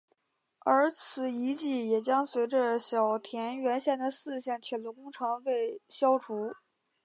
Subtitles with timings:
[0.61, 6.55] 而此遗迹也将随着小田原线的四线铁路工程被消除。